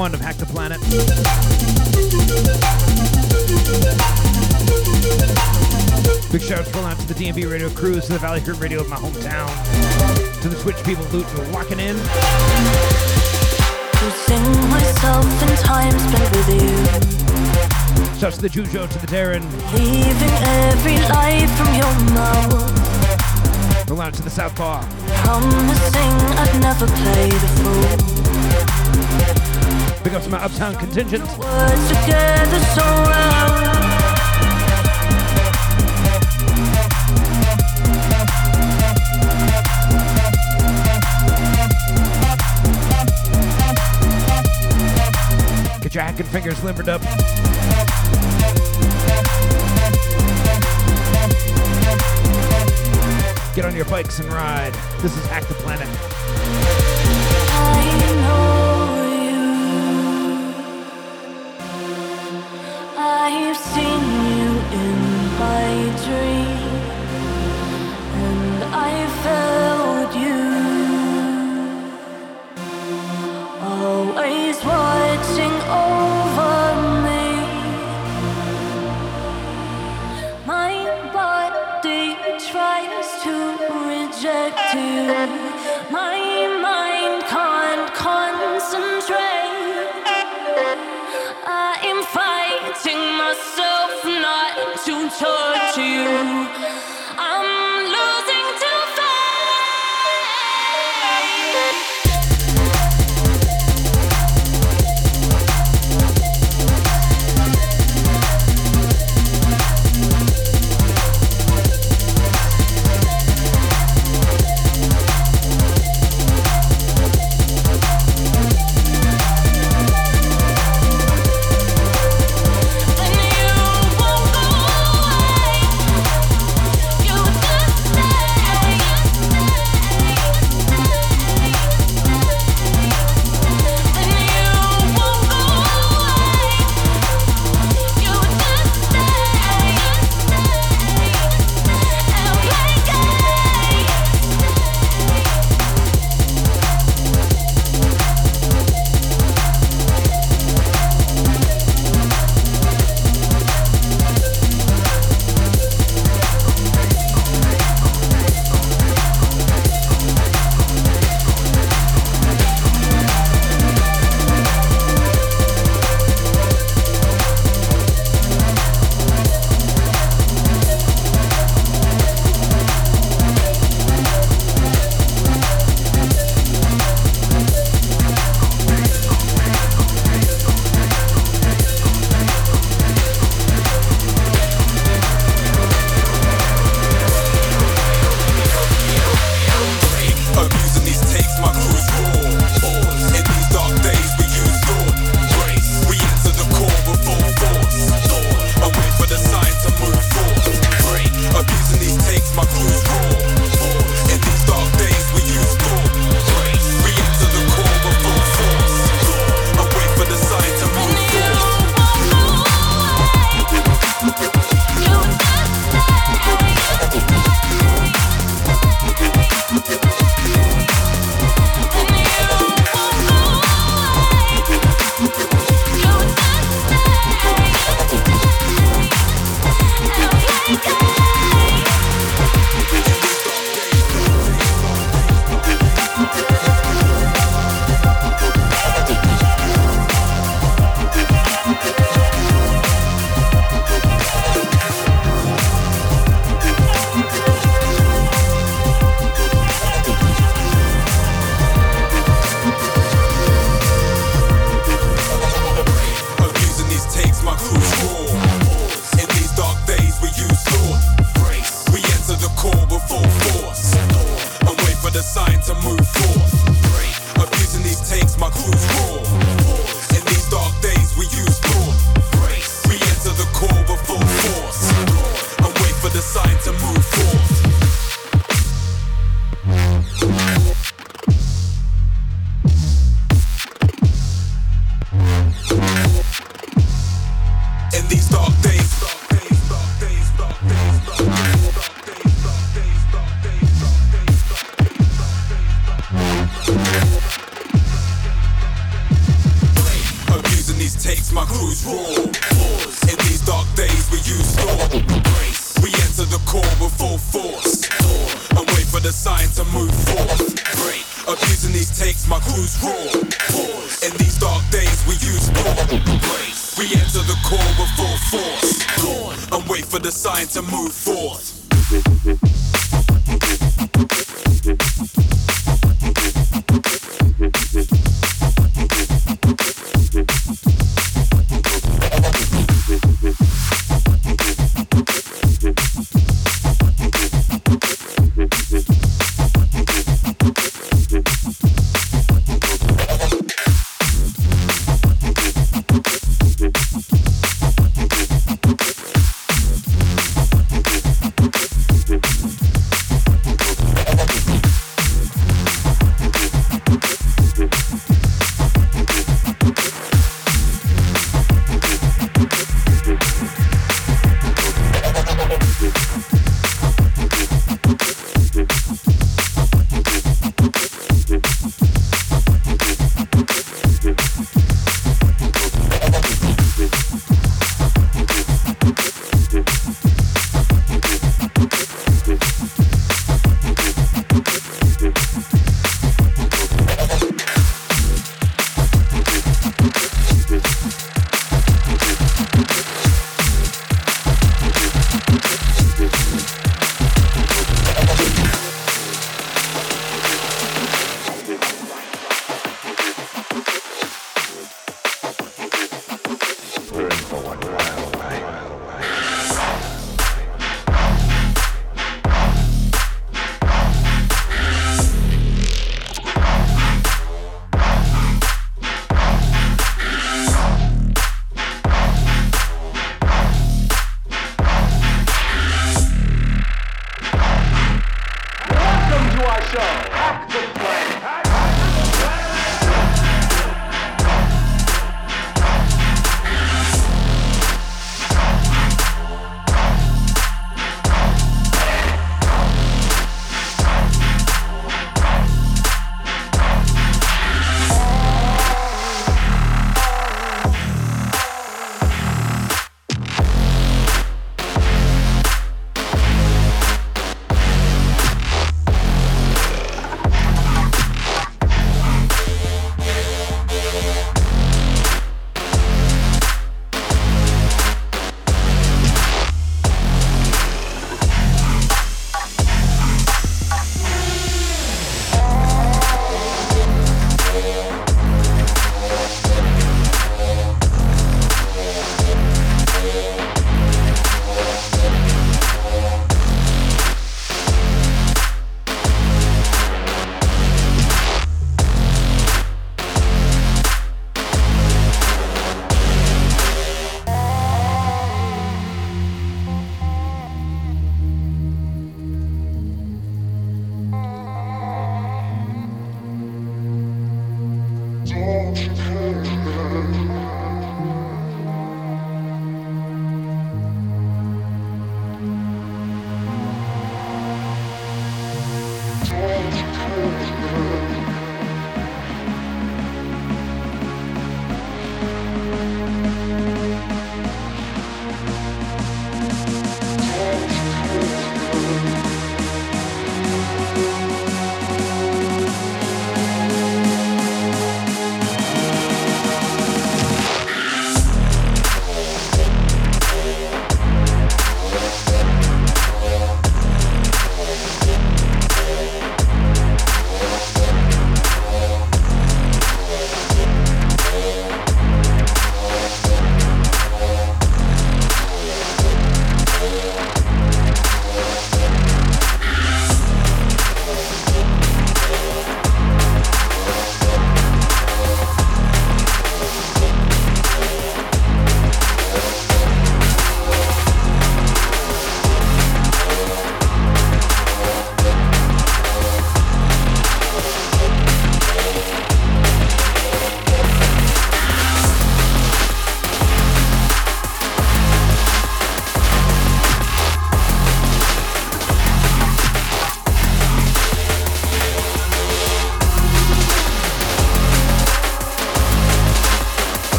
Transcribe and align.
one 0.00 0.14
of 0.14 0.20
Hack 0.22 0.36
the 0.36 0.46
Planet. 0.46 0.80
Big 6.32 6.40
shout 6.40 6.66
out 6.74 6.84
out 6.86 6.98
to 6.98 7.06
the 7.06 7.12
DnB 7.12 7.50
radio 7.50 7.68
crews, 7.68 8.06
to 8.06 8.14
the 8.14 8.18
Valley 8.18 8.40
Group 8.40 8.62
radio 8.62 8.80
of 8.80 8.88
my 8.88 8.96
hometown, 8.96 9.46
to 10.40 10.48
the 10.48 10.56
Twitch 10.62 10.82
people 10.84 11.04
loot 11.12 11.26
for 11.26 11.42
walking 11.52 11.78
in. 11.78 11.96
Losing 14.00 14.70
myself 14.70 15.26
in 15.42 15.56
time 15.58 15.92
spent 15.92 16.34
with 16.34 16.48
you. 16.48 18.18
Shouts 18.18 18.36
to 18.36 18.42
the 18.42 18.48
Jujo, 18.48 18.88
to 18.88 18.98
the 19.00 19.06
Darren. 19.06 19.44
Leaving 19.74 20.34
every 20.64 20.96
lie 21.12 21.46
from 21.58 21.74
your 21.76 21.92
mouth. 22.14 23.90
Roll 23.90 24.00
out 24.00 24.14
to 24.14 24.22
the 24.22 24.30
Southpaw. 24.30 24.82
Promising 25.24 26.14
I'd 26.40 26.58
never 26.62 26.86
played 26.86 27.34
a 27.34 27.48
fool. 27.60 29.39
Big 30.02 30.14
up 30.14 30.22
to 30.22 30.30
my 30.30 30.42
uptown 30.42 30.74
contingent. 30.76 31.22
Get 45.82 45.94
your 45.94 46.04
hacking 46.04 46.26
fingers 46.26 46.64
limbered 46.64 46.88
up. 46.88 47.02
Get 53.54 53.64
on 53.66 53.76
your 53.76 53.84
bikes 53.84 54.18
and 54.18 54.32
ride. 54.32 54.72
This 55.02 55.14
is 55.14 55.26
Hack 55.26 55.44
the 55.44 55.54
Planet. 55.54 56.79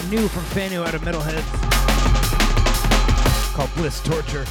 New 0.00 0.28
from 0.28 0.42
Fanu 0.44 0.84
out 0.84 0.94
of 0.94 1.02
Metalhead, 1.02 1.42
called 3.54 3.74
Bliss 3.74 4.00
Torture. 4.00 4.44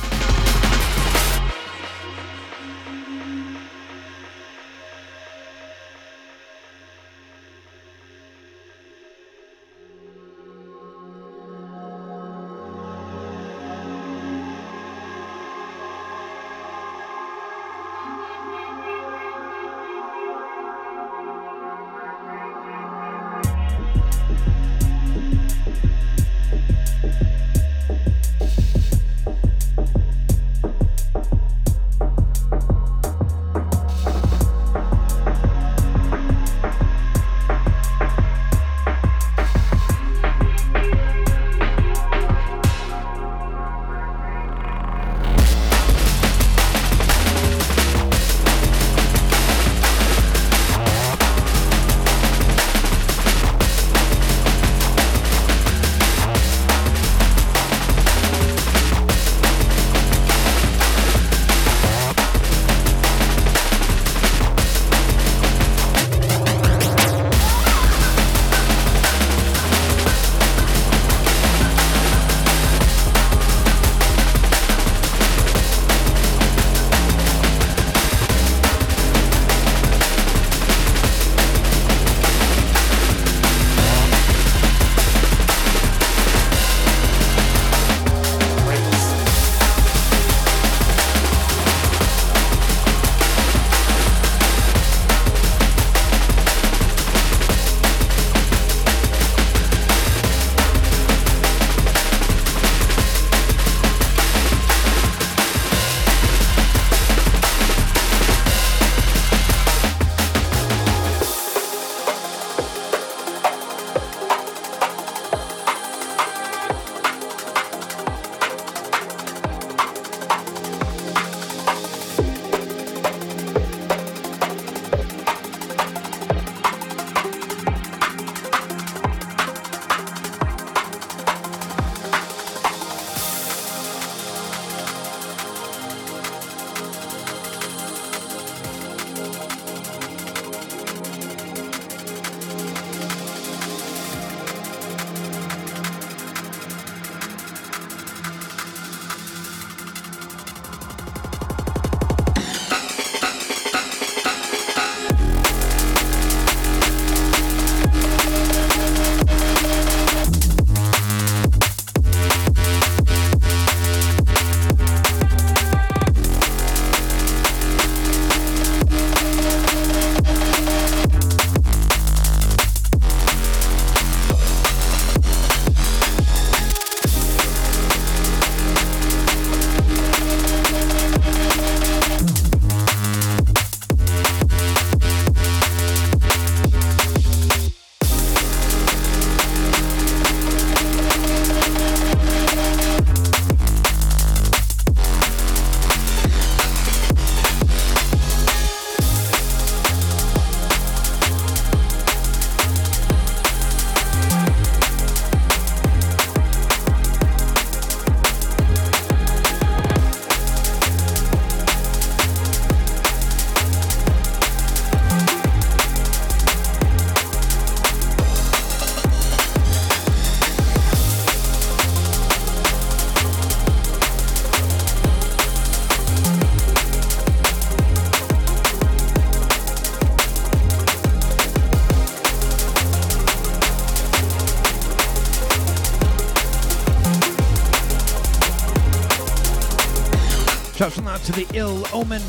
To 241.24 241.32
the 241.32 241.48
ill 241.54 241.86
omen. 241.94 242.22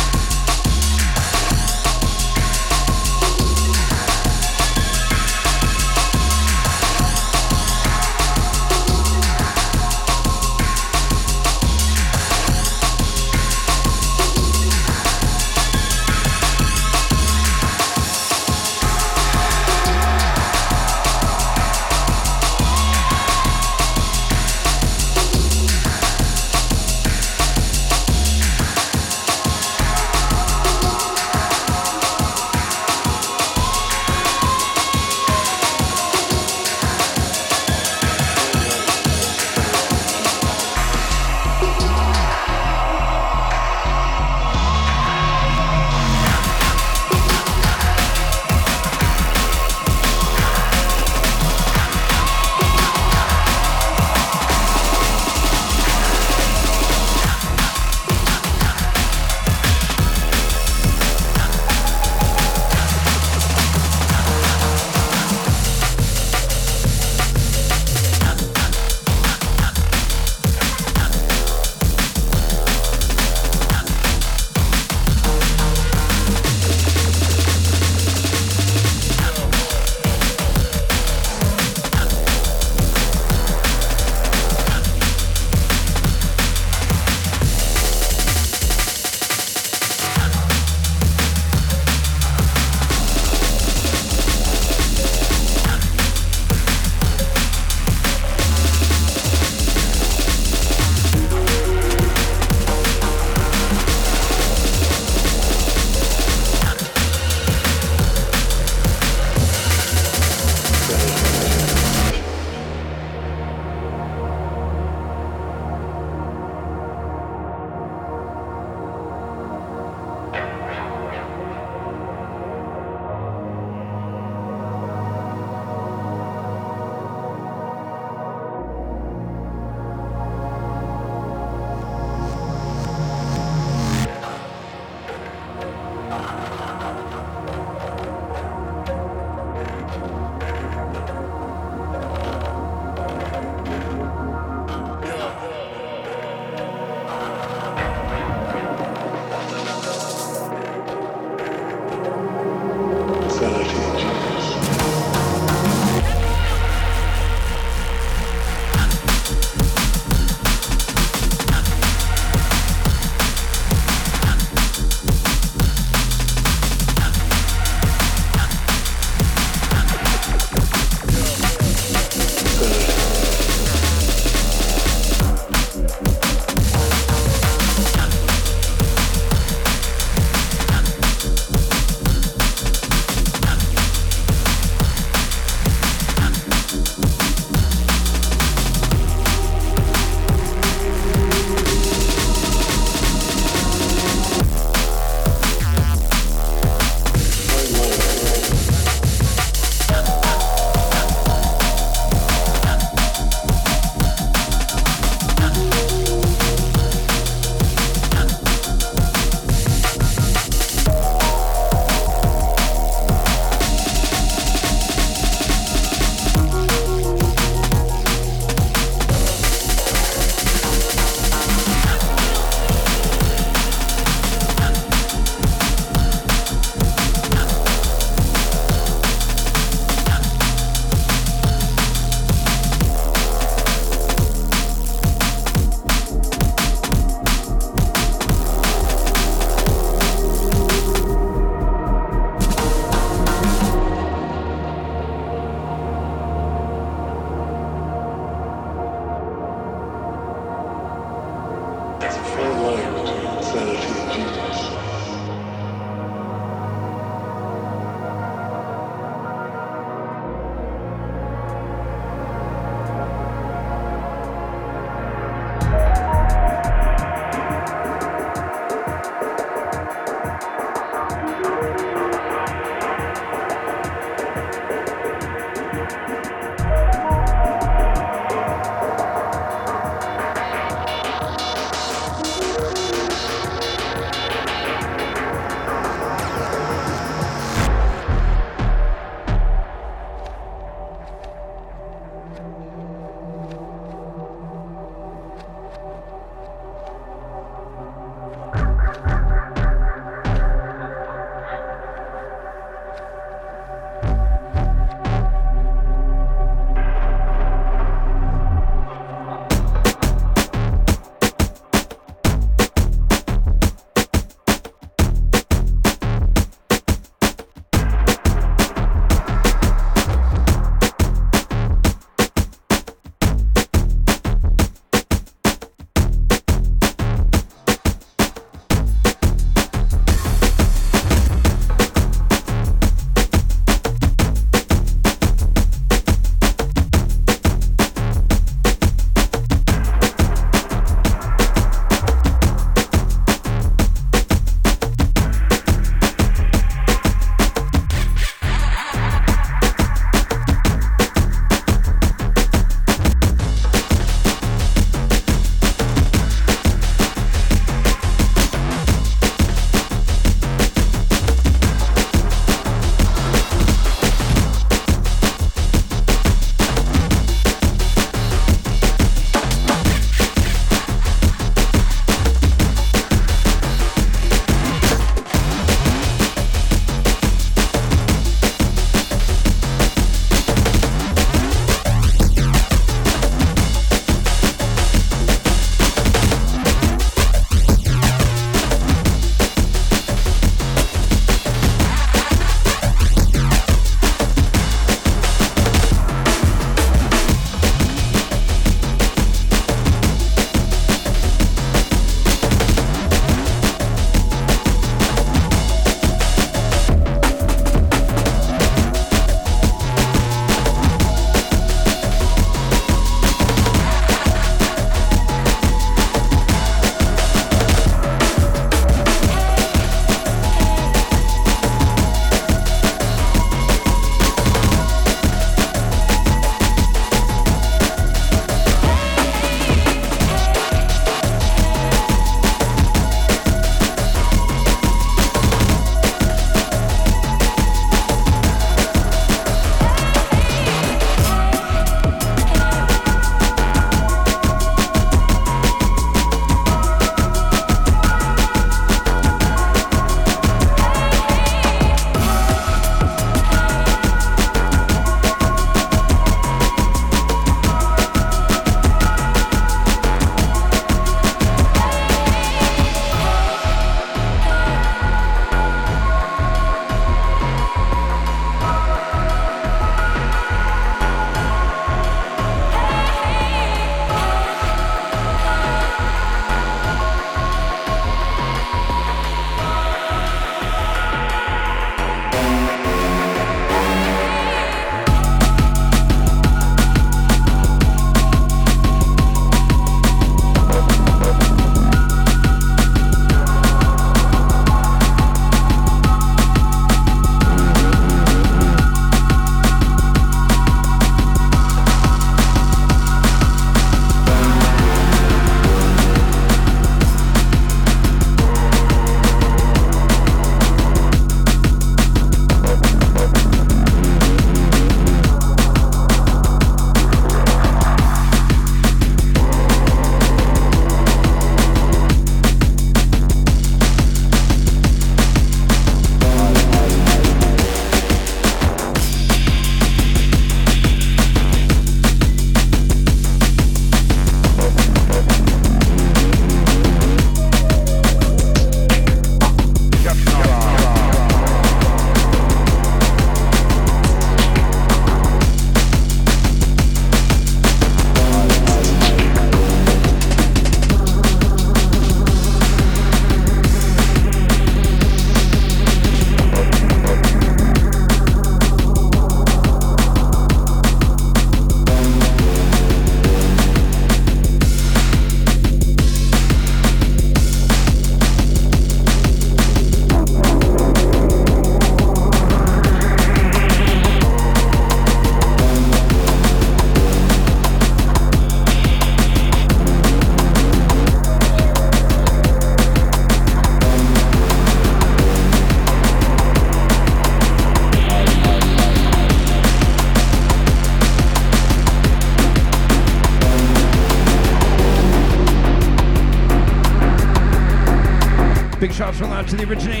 To 599.51 599.57
the 599.57 599.69
originate, 599.69 600.00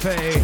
Shouts 0.00 0.37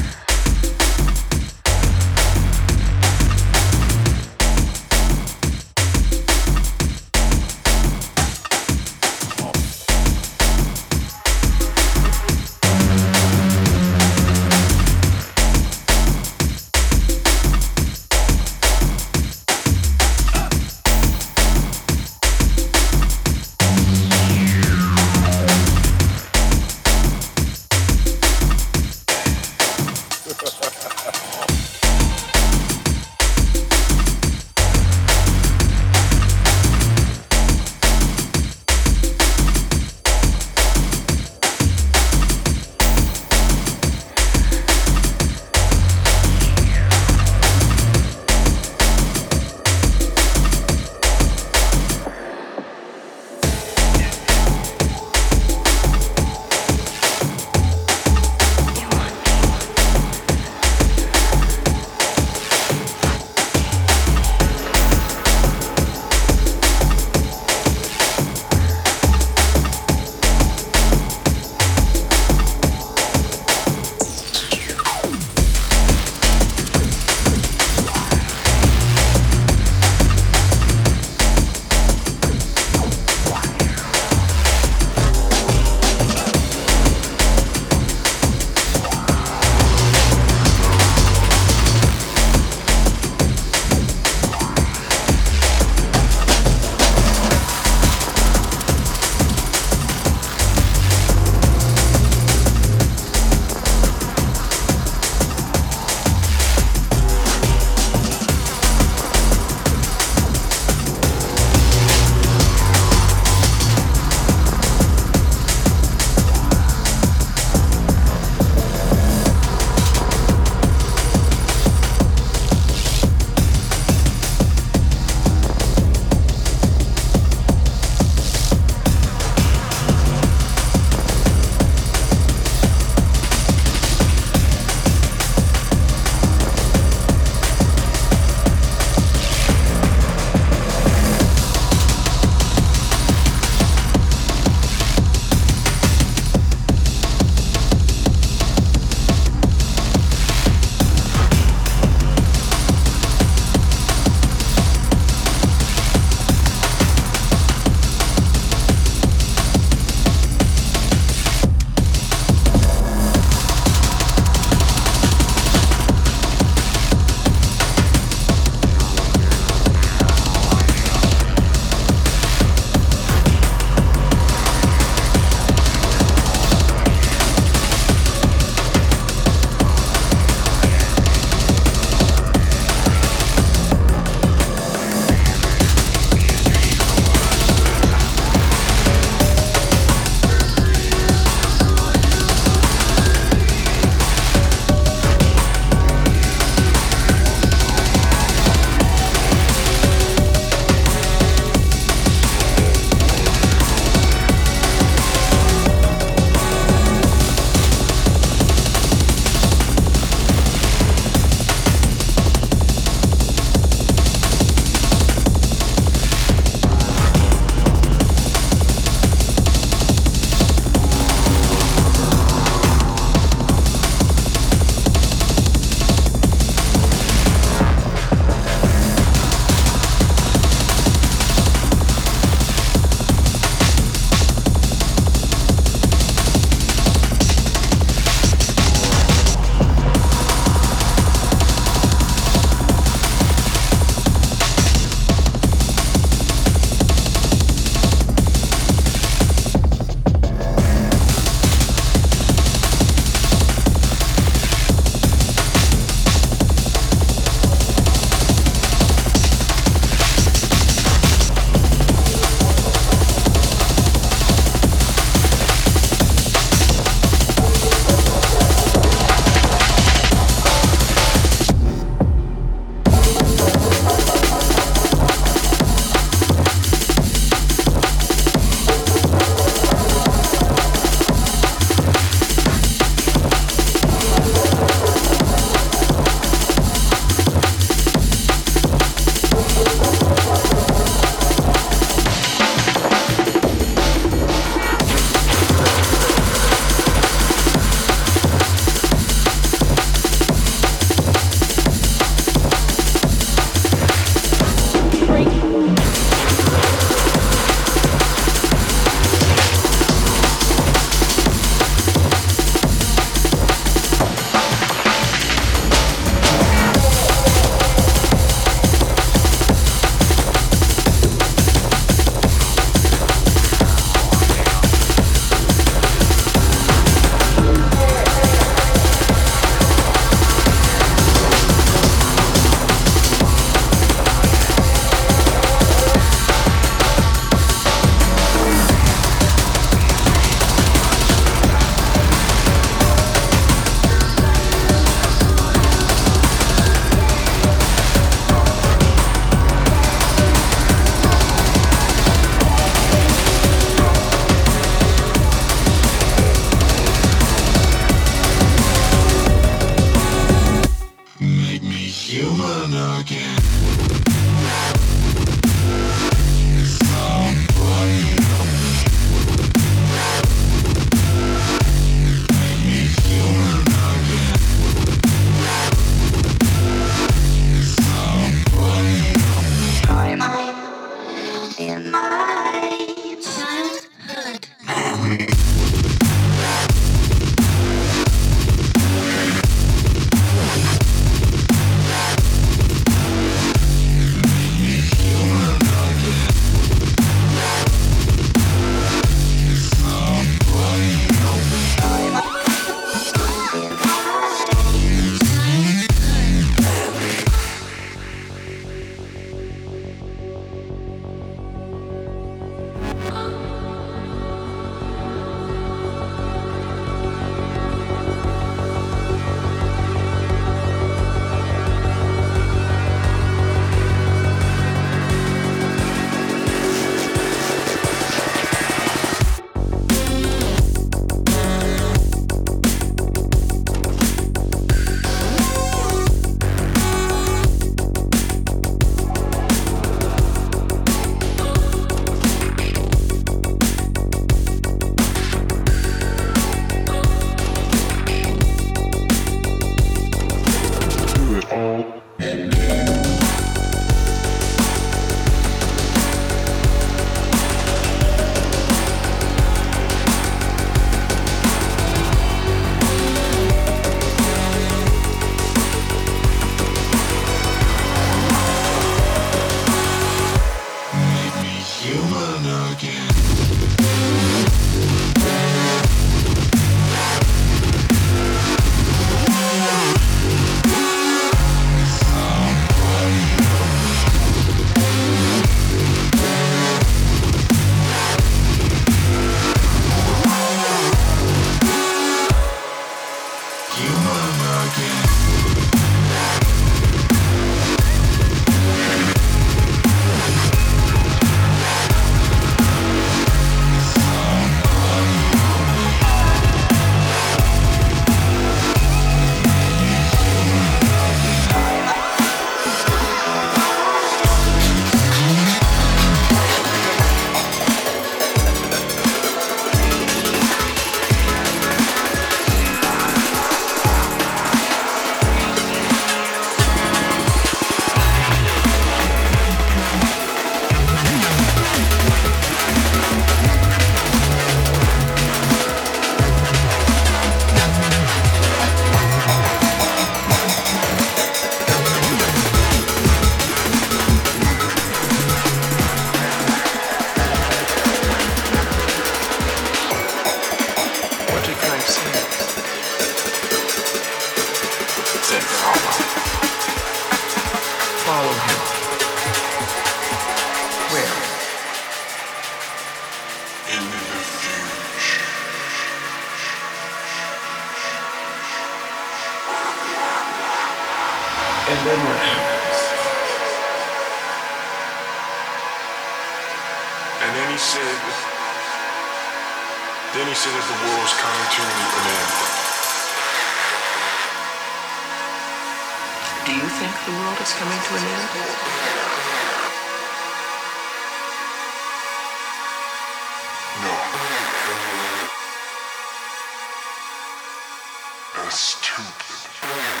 stupid. 598.51 600.00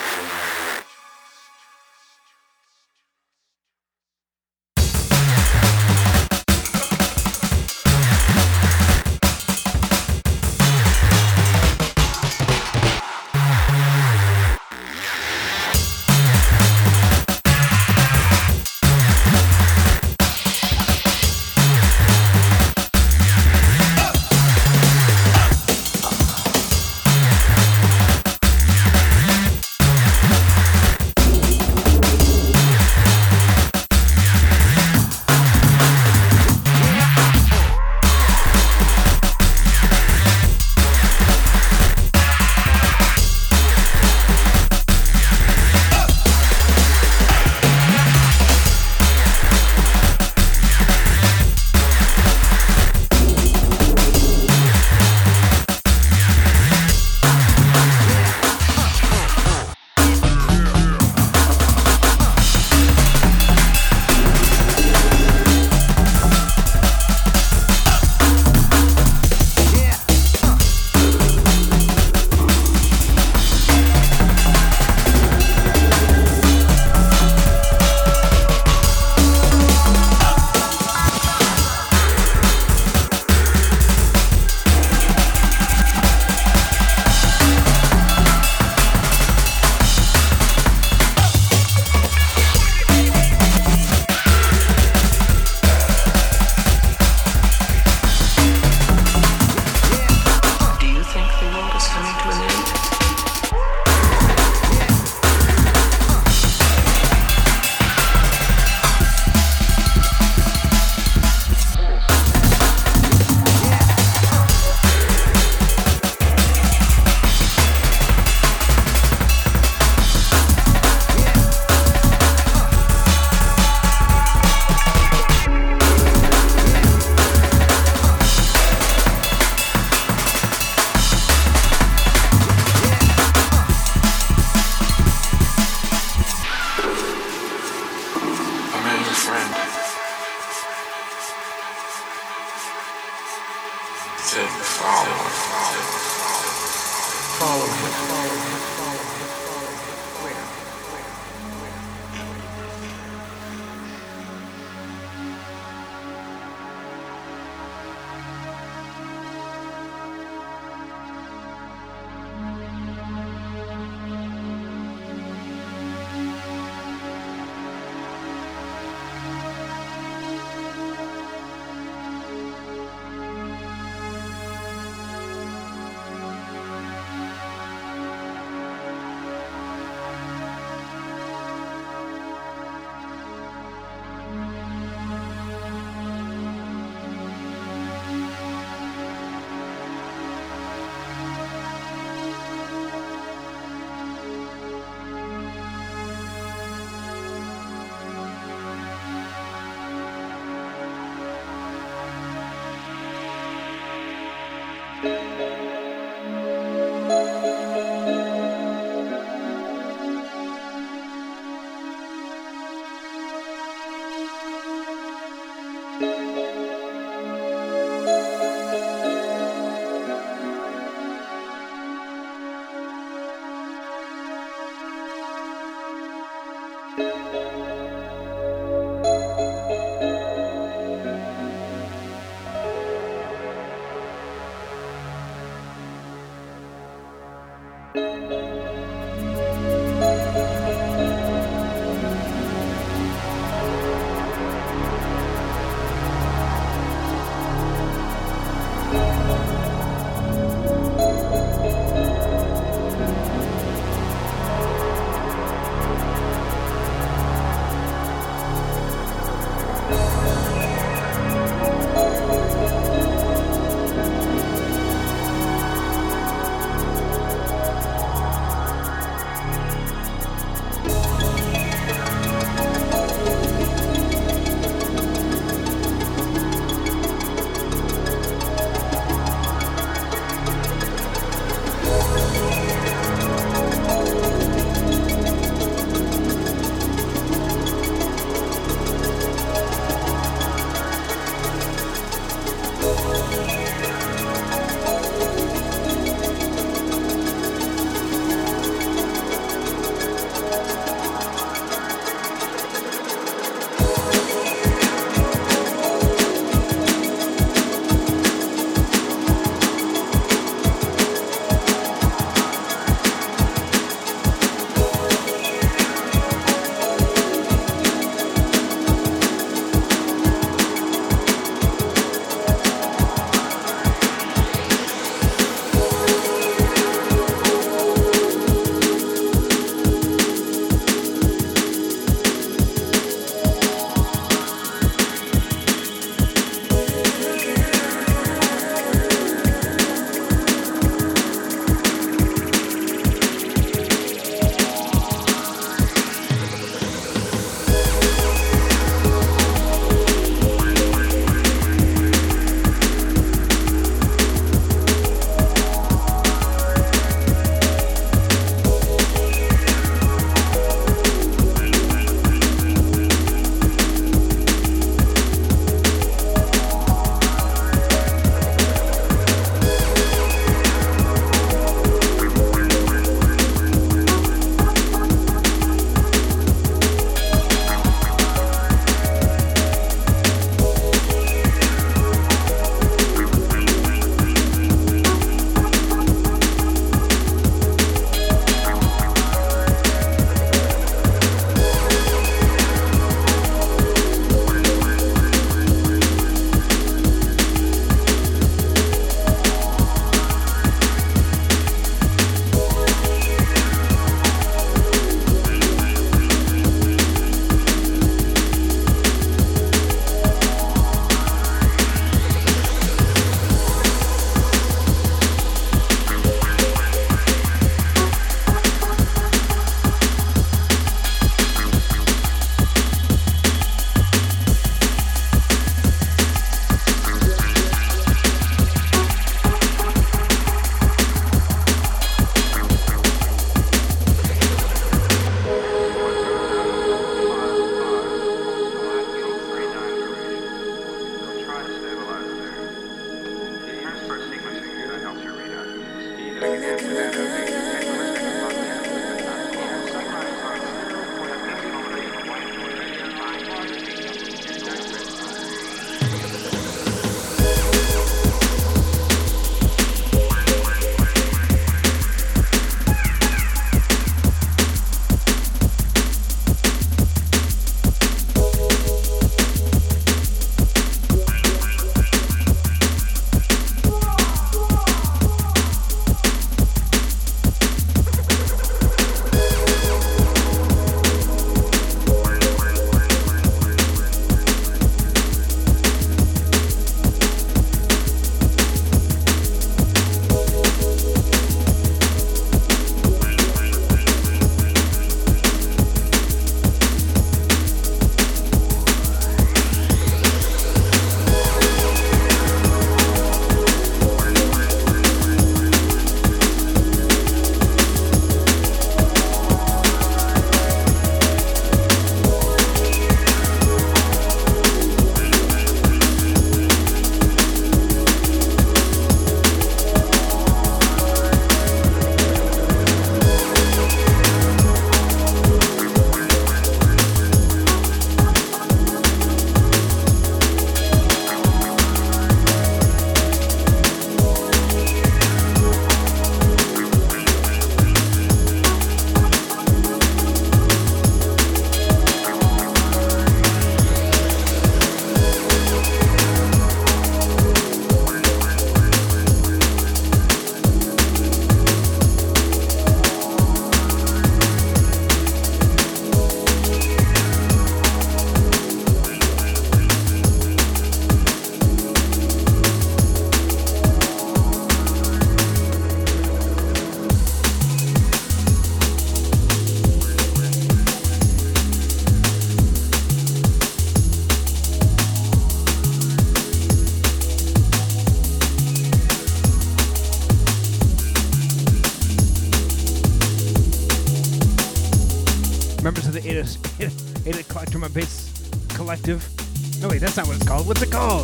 What's 590.71 590.83
it 590.83 590.89
called? 590.89 591.20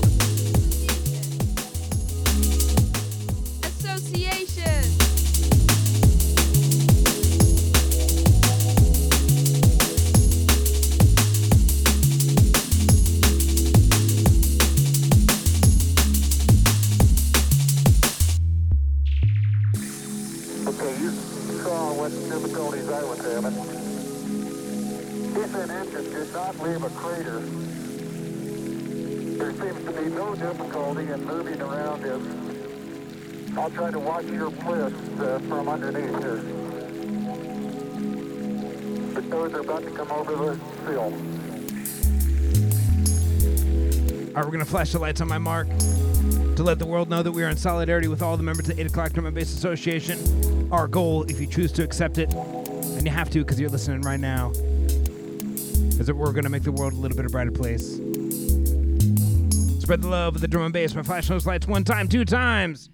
Flash 44.78 44.92
the 44.92 45.00
lights 45.00 45.22
on 45.22 45.28
my 45.28 45.40
mark 45.40 45.68
to 46.56 46.62
let 46.62 46.78
the 46.78 46.86
world 46.86 47.10
know 47.10 47.24
that 47.24 47.32
we 47.32 47.44
are 47.44 47.50
in 47.50 47.58
solidarity 47.58 48.08
with 48.08 48.22
all 48.22 48.38
the 48.38 48.44
members 48.44 48.70
of 48.70 48.76
the 48.76 48.82
8 48.84 48.86
o'clock 48.92 49.12
Drum 49.12 49.26
and 49.26 49.34
Bass 49.34 49.52
Association. 49.52 50.72
Our 50.72 50.88
goal, 50.88 51.24
if 51.24 51.42
you 51.42 51.48
choose 51.48 51.72
to 51.72 51.84
accept 51.84 52.20
it, 52.20 52.32
and 52.32 53.04
you 53.04 53.12
have 53.12 53.28
to 53.32 53.40
because 53.40 53.60
you're 53.60 53.72
listening 53.72 54.02
right 54.02 54.20
now, 54.20 54.52
is 54.52 56.06
that 56.06 56.16
we're 56.16 56.32
going 56.32 56.44
to 56.44 56.52
make 56.52 56.62
the 56.62 56.72
world 56.72 56.94
a 56.94 56.96
little 56.96 57.18
bit 57.18 57.32
brighter 57.32 57.50
place. 57.50 57.96
Spread 59.82 60.04
the 60.04 60.10
love 60.10 60.36
of 60.36 60.42
the 60.42 60.48
drum 60.48 60.66
and 60.66 60.74
bass 60.74 60.94
by 60.94 61.02
flashing 61.02 61.34
those 61.34 61.48
lights 61.48 61.66
one 61.66 61.84
time, 61.84 62.08
two 62.08 62.24
times. 62.24 62.92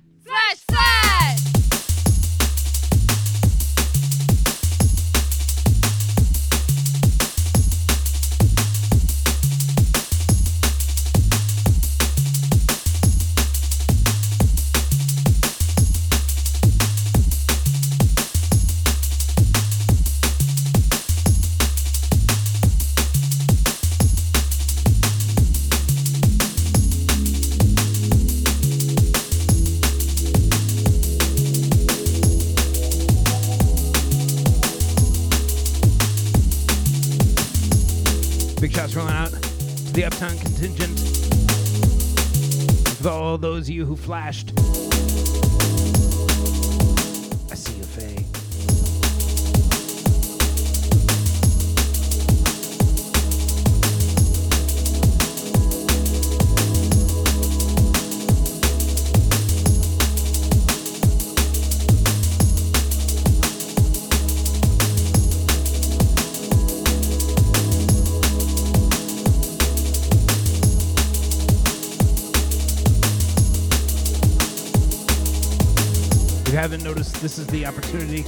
Flashed. 44.03 44.52
This 77.23 77.37
is 77.37 77.47
the 77.47 77.65
opportunity 77.65 78.25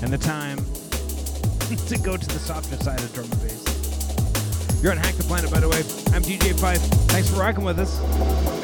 and 0.00 0.12
the 0.12 0.18
time 0.18 0.58
to 1.88 1.98
go 1.98 2.16
to 2.16 2.26
the 2.28 2.38
softer 2.38 2.76
side 2.76 3.00
of 3.00 3.12
drum 3.12 3.26
and 3.32 3.42
bass. 3.42 4.80
You're 4.80 4.92
on 4.92 4.98
Hack 4.98 5.16
the 5.16 5.24
Planet, 5.24 5.50
by 5.50 5.58
the 5.58 5.68
way. 5.68 5.78
I'm 6.14 6.22
DJ 6.22 6.56
Fife. 6.58 6.80
Thanks 7.10 7.28
for 7.28 7.40
rocking 7.40 7.64
with 7.64 7.80
us. 7.80 8.57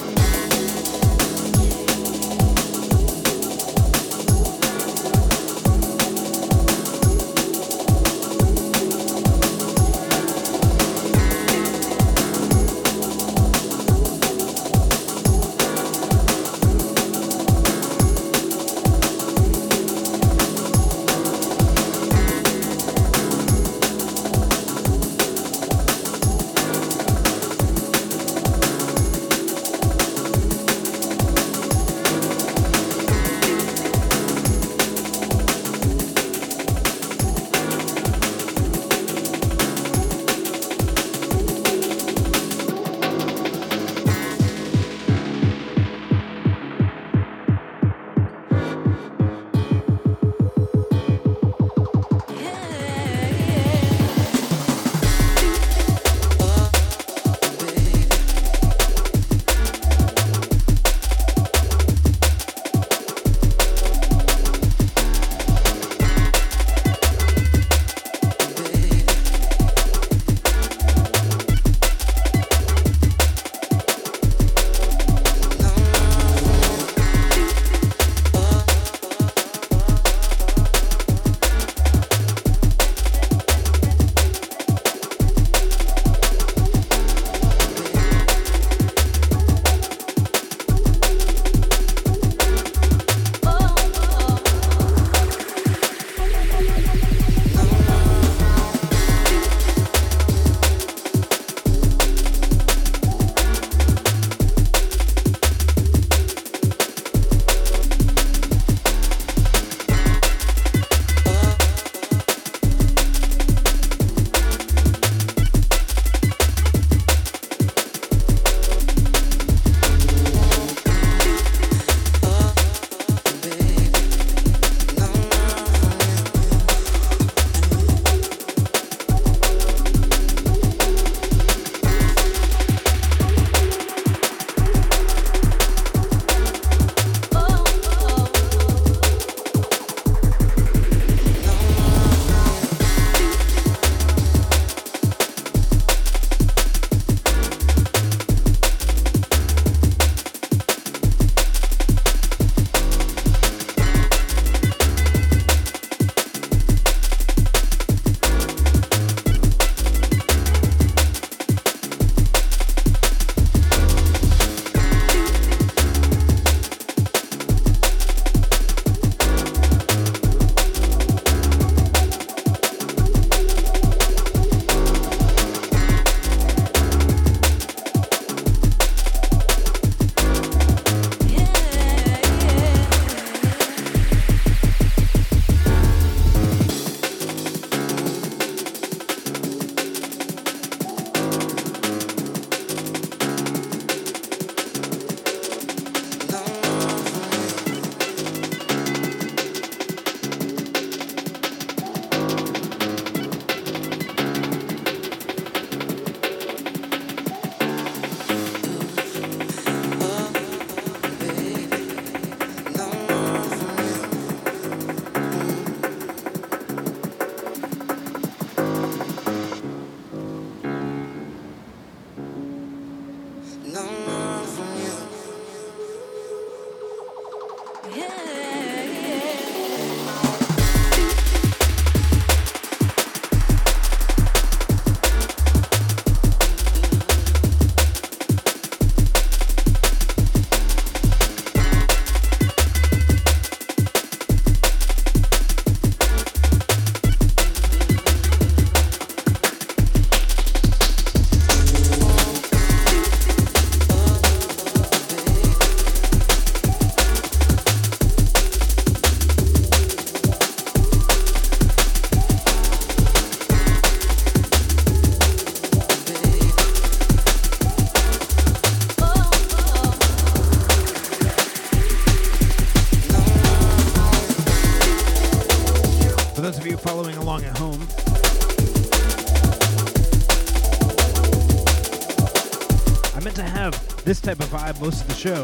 Vibe 284.75 284.81
most 284.81 285.03
of 285.03 285.09
the 285.09 285.15
show, 285.15 285.43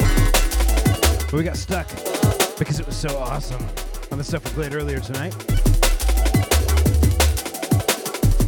but 1.26 1.32
we 1.32 1.42
got 1.42 1.56
stuck 1.56 1.88
because 2.58 2.80
it 2.80 2.86
was 2.86 2.96
so 2.96 3.16
awesome 3.18 3.64
on 4.12 4.18
the 4.18 4.24
stuff 4.24 4.44
we 4.44 4.50
played 4.50 4.74
earlier 4.74 5.00
tonight. 5.00 5.34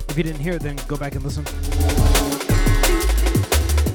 If 0.08 0.16
you 0.16 0.22
didn't 0.22 0.40
hear 0.40 0.54
it, 0.54 0.62
then 0.62 0.76
go 0.88 0.96
back 0.96 1.14
and 1.14 1.24
listen. 1.24 1.44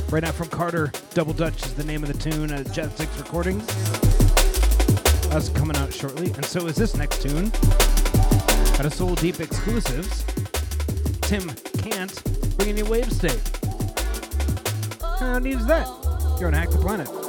Right 0.10 0.24
now 0.24 0.32
from 0.32 0.48
Carter, 0.48 0.92
Double 1.14 1.34
Dutch 1.34 1.64
is 1.66 1.74
the 1.74 1.84
name 1.84 2.04
of 2.04 2.12
the 2.12 2.32
tune 2.32 2.52
at 2.52 2.72
Jet 2.72 2.98
6 2.98 3.18
Recordings. 3.18 3.66
That's 5.30 5.50
coming 5.50 5.76
out 5.78 5.94
shortly, 5.94 6.32
and 6.32 6.46
so 6.46 6.66
is 6.66 6.76
this 6.76 6.96
next 6.96 7.22
tune 7.22 7.52
out 8.80 8.86
of 8.86 8.94
Soul 8.94 9.16
Deep 9.16 9.40
Exclusives. 9.40 10.24
Tim 11.22 11.50
Can't 11.80 12.58
bringing 12.58 12.78
you 12.78 12.86
Wave 12.86 13.12
State. 13.12 13.42
How 15.20 15.40
neat 15.40 15.56
is 15.56 15.68
that? 15.68 16.07
You're 16.40 16.50
on 16.50 16.54
Hack 16.54 16.70
the 16.70 16.78
Planet. 16.78 17.27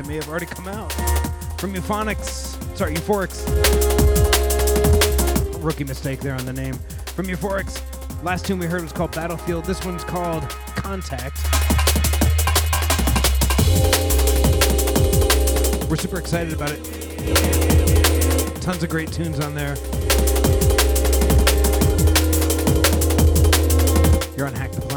It 0.00 0.06
may 0.06 0.14
have 0.14 0.28
already 0.28 0.46
come 0.46 0.66
out. 0.66 0.90
From 1.60 1.74
Euphonics, 1.74 2.56
sorry, 2.76 2.94
Euphorics. 2.94 3.44
Rookie 5.62 5.84
mistake 5.84 6.20
there 6.20 6.34
on 6.34 6.46
the 6.46 6.52
name. 6.52 6.74
From 7.14 7.26
Euphorics, 7.26 7.82
last 8.24 8.46
tune 8.46 8.58
we 8.58 8.66
heard 8.66 8.82
was 8.82 8.92
called 8.92 9.12
Battlefield. 9.12 9.66
This 9.66 9.84
one's 9.84 10.02
called 10.02 10.48
Contact. 10.74 11.36
We're 15.90 15.96
super 15.96 16.18
excited 16.18 16.54
about 16.54 16.70
it. 16.72 16.82
Tons 18.62 18.82
of 18.82 18.88
great 18.88 19.12
tunes 19.12 19.38
on 19.38 19.54
there. 19.54 19.76
You're 24.34 24.46
on 24.46 24.54
Hack 24.54 24.72
the 24.72 24.89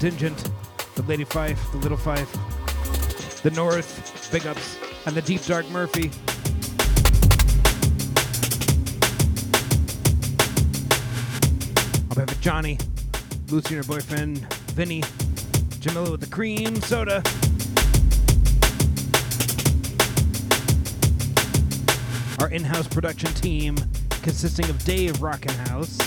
contingent, 0.00 0.50
the 0.94 1.02
Lady 1.02 1.24
Fife, 1.24 1.60
the 1.72 1.76
Little 1.76 1.98
Fife, 1.98 2.32
the 3.42 3.50
North, 3.50 4.30
Big 4.32 4.46
Ups, 4.46 4.78
and 5.04 5.14
the 5.14 5.20
Deep 5.20 5.44
Dark 5.44 5.68
Murphy. 5.68 6.04
On 12.08 12.14
behalf 12.14 12.32
of 12.32 12.40
Johnny, 12.40 12.78
Lucy 13.50 13.76
and 13.76 13.84
her 13.84 13.92
boyfriend, 13.92 14.38
Vinny, 14.70 15.02
Jamila 15.80 16.12
with 16.12 16.22
the 16.22 16.30
cream 16.30 16.80
soda. 16.80 17.22
Our 22.40 22.48
in-house 22.48 22.88
production 22.88 23.34
team 23.34 23.76
consisting 24.22 24.64
of 24.70 24.82
Dave 24.86 25.18
Rockenhouse, 25.18 25.98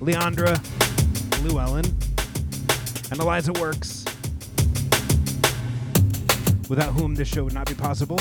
Leandra, 0.00 0.60
Llewellyn, 1.44 1.84
and 3.18 3.26
Eliza 3.26 3.52
Works, 3.54 4.04
without 6.68 6.92
whom 6.92 7.14
this 7.14 7.26
show 7.26 7.44
would 7.44 7.54
not 7.54 7.66
be 7.66 7.74
possible. 7.74 8.18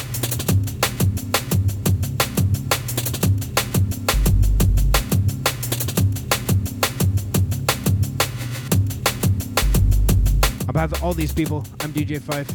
On 10.68 10.74
behalf 10.74 10.94
of 10.94 11.04
all 11.04 11.14
these 11.14 11.34
people, 11.34 11.64
I'm 11.82 11.94
DJ 11.94 12.20
Fife. 12.20 12.50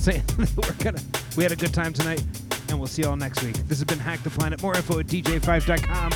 Saying 0.00 0.22
we're 0.56 0.72
gonna 0.82 1.00
we 1.36 1.42
had 1.42 1.52
a 1.52 1.56
good 1.56 1.74
time 1.74 1.92
tonight, 1.92 2.22
and 2.68 2.78
we'll 2.78 2.88
see 2.88 3.02
y'all 3.02 3.16
next 3.16 3.42
week. 3.42 3.56
This 3.68 3.78
has 3.78 3.84
been 3.84 3.98
Hack 3.98 4.22
the 4.22 4.30
Planet. 4.30 4.62
More 4.62 4.76
info 4.76 5.00
at 5.00 5.06
dj5.com. 5.06 6.10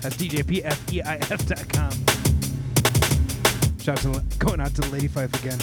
That's 0.00 0.16
djpfeif.com. 0.16 2.09
Shout 3.80 4.04
out 4.04 4.14
to 4.14 4.36
going 4.36 4.60
out 4.60 4.74
to 4.74 4.82
the 4.82 4.88
Lady 4.88 5.08
Fife 5.08 5.32
again. 5.42 5.58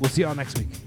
We'll 0.00 0.08
see 0.08 0.22
y'all 0.22 0.34
next 0.34 0.58
week. 0.58 0.85